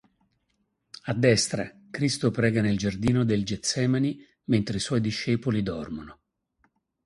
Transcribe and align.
A 1.11 1.13
destra, 1.13 1.71
Cristo 1.91 2.31
prega 2.31 2.59
nel 2.63 2.75
giardino 2.75 3.23
del 3.23 3.45
Getsemani, 3.45 4.17
mentre 4.45 4.77
i 4.77 4.79
suoi 4.79 4.99
discepoli 4.99 5.61
dormono. 5.61 6.19